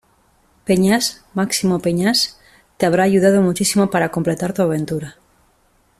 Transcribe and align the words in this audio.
Peñas, 0.67 1.05
Máximo 1.35 1.77
Peñas 1.85 2.19
te 2.77 2.87
habrá 2.87 3.03
ayudado 3.03 3.43
muchísimo 3.43 3.91
para 3.91 4.09
completar 4.09 4.51
tu 4.51 4.63
aventura. 4.63 5.17